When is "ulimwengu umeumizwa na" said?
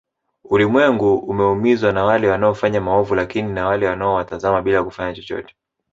0.43-2.03